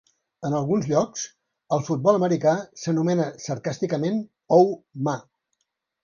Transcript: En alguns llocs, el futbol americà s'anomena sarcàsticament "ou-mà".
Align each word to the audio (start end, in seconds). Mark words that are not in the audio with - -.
En 0.47 0.53
alguns 0.59 0.85
llocs, 0.91 1.25
el 1.75 1.83
futbol 1.89 2.17
americà 2.19 2.53
s'anomena 2.83 3.27
sarcàsticament 3.43 4.17
"ou-mà". 4.57 5.15